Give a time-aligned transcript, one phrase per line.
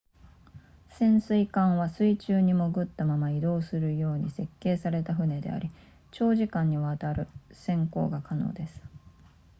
[0.89, 5.69] 潜水艦は水中に潜ったまま移動するように設計された船であり
[6.09, 8.81] 長時間にわたる潜航が可能です